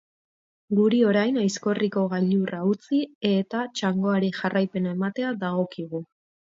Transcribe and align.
Guri, 0.77 1.01
orain, 1.09 1.37
Aizkorriko 1.41 2.07
gailurra 2.15 2.63
utzi 2.73 3.03
eta 3.35 3.63
txangoari 3.77 4.35
jarraipena 4.43 5.01
ematea 5.01 5.41
dagokigu. 5.47 6.09